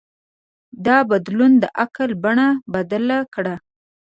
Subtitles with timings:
[0.85, 3.55] دا بدلون د عقل بڼه بدله کړه.